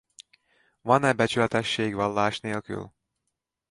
Van-e 0.81 1.13
becsületesség 1.13 1.95
vallás 1.95 2.39
nélkül? 2.39 2.93